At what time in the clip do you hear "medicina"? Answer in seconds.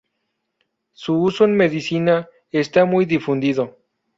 1.55-2.27